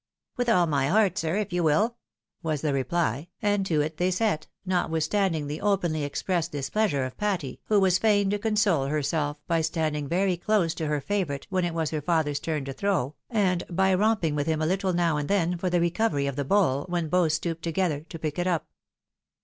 [0.35, 1.95] ""With all my heart, sir, if you wUl,"
[2.41, 7.59] was the reply, and to it they set, notwithstanding the openly expressed displeasure of Patty,
[7.65, 11.75] who was fain to console herself by standing very close to her favourite when it
[11.75, 15.29] was her father's turn to throw, and by romping with him a little now and
[15.29, 18.65] then for the recovery of the bowl, when both stooped together to pick it up.